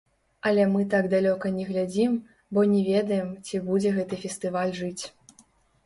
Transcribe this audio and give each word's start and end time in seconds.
Але 0.51 0.63
мы 0.71 0.79
так 0.93 1.05
далёка 1.13 1.51
не 1.59 1.67
глядзім, 1.69 2.17
бо 2.57 2.65
не 2.73 2.81
ведаем 2.91 3.29
ці 3.45 3.65
будзе 3.71 3.89
гэты 3.99 4.15
фестываль 4.27 4.77
жыць. 4.81 5.03